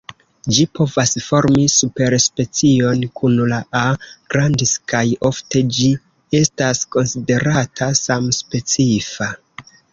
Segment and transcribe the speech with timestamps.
[0.55, 3.83] Ĝi povas formi superspecion kun la "A.
[4.35, 5.93] grandis" kaj ofte ĝi
[6.43, 9.33] estas konsiderata samspecifa.